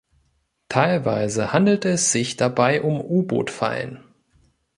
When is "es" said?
1.89-2.11